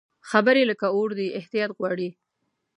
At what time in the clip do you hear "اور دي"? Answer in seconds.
0.95-1.27